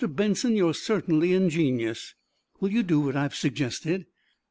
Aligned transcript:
Benson, 0.03 0.55
you're 0.55 0.73
certainly 0.73 1.33
ingenious!" 1.35 2.15
"Will 2.59 2.71
you 2.71 2.81
do 2.81 3.01
what 3.01 3.15
I've 3.15 3.35
suggested?" 3.35 4.07